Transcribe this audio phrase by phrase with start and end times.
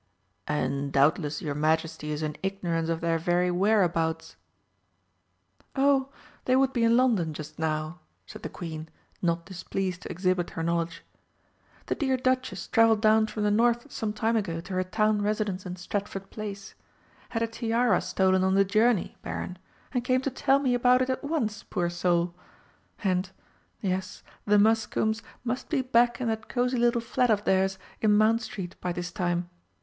[0.47, 4.35] "And doubtless your Majesty is in ignorance of their very whereabouts."
[5.75, 6.09] "Oh,
[6.45, 8.89] they would be in London just now," said the Queen,
[9.21, 11.03] not displeased to exhibit her knowledge.
[11.85, 15.75] "The dear Duchess travelled down from the North sometime ago to her town residence in
[15.75, 16.73] Stratford Place
[17.29, 19.59] had her tiara stolen on the journey, Baron
[19.91, 22.33] and came to tell me about it at once, poor soul!
[23.03, 23.29] And
[23.81, 28.41] yes, the Muscombes must be back in that cosy little flat of theirs in Mount
[28.41, 29.47] Street by this time.